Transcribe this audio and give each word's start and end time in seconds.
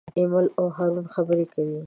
ایمل 0.17 0.45
او 0.59 0.65
هارون 0.77 1.05
خبرې 1.13 1.45
کوي. 1.53 1.79